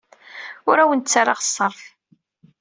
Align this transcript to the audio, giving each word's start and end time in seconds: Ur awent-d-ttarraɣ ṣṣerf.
Ur 0.69 0.77
awent-d-ttarraɣ 0.79 1.39
ṣṣerf. 1.47 1.81